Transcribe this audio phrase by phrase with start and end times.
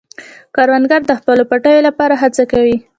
[0.55, 2.77] کروندګر د خپلو پټیو لپاره هڅه کوي